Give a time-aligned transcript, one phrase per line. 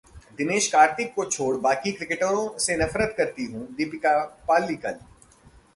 [0.37, 4.17] दिनेश कार्तिक को छोड़ बाकी क्रिकेटरों से नफरत करती हूं: दीपिका
[4.49, 4.99] पल्लिकल